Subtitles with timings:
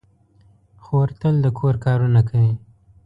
[0.83, 2.53] خور تل د کور کارونه کوي.